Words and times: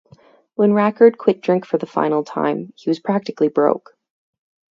When 0.55 0.71
Rackard 0.71 1.17
quit 1.19 1.41
drink 1.41 1.63
for 1.63 1.77
the 1.77 1.85
final 1.85 2.23
time 2.23 2.73
he 2.75 2.89
was 2.89 2.99
practically 2.99 3.49
broke. 3.49 3.91